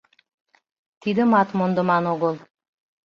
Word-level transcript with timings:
Тидымат 1.01 1.49
мондыман 1.57 2.03
огыл. 2.13 2.35